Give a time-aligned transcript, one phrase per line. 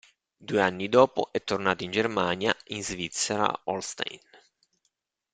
[0.39, 4.17] Due anni dopo è tornato in Germania in Svizzera Holstein.